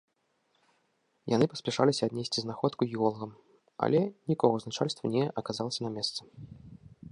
Яны 1.35 1.45
паспяшаліся 1.51 2.01
аднесці 2.11 2.39
знаходку 2.45 2.81
геолагам, 2.95 3.31
але 3.87 4.01
нікога 4.33 4.55
з 4.63 4.71
начальства 4.71 5.05
не 5.17 5.23
аказалася 5.43 5.81
на 5.89 5.93
месцы. 5.99 6.21